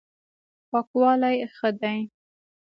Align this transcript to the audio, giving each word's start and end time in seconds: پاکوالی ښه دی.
پاکوالی 0.69 1.35
ښه 1.55 1.69
دی. 1.81 1.99